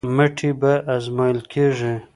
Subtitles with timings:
[0.15, 1.93] مټې به ازمویل کېږي.